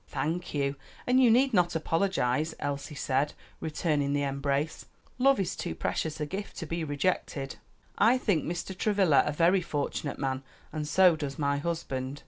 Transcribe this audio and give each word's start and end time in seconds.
"Thank 0.07 0.55
you, 0.55 0.77
and 1.05 1.21
you 1.21 1.29
need 1.29 1.53
not 1.53 1.75
apologize," 1.75 2.55
Elsie 2.57 2.95
said, 2.95 3.33
returning 3.59 4.13
the 4.13 4.23
embrace; 4.23 4.85
"love 5.19 5.39
is 5.39 5.55
too 5.55 5.75
precious 5.75 6.19
a 6.19 6.25
gift 6.25 6.57
to 6.57 6.65
be 6.65 6.83
rejected." 6.83 7.57
"I 7.99 8.17
think 8.17 8.43
Mr. 8.43 8.75
Travilla 8.75 9.21
a 9.27 9.31
very 9.31 9.61
fortunate 9.61 10.17
man, 10.17 10.41
and 10.73 10.87
so 10.87 11.15
does 11.15 11.37
my 11.37 11.59
husband." 11.59 12.19